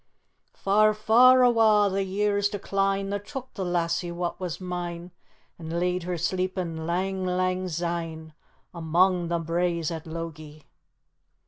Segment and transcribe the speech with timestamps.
[0.55, 5.11] "Far, far awa' the years decline That took the lassie wha was mine
[5.59, 8.33] And laid her sleepin' lang, lang syne
[8.73, 10.63] Among the braes at Logie."